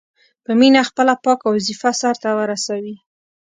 [0.43, 2.95] په مینه خپله پاکه وظیفه سرته ورسوي.